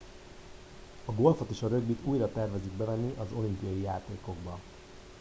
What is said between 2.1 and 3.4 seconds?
tervezik bevenni az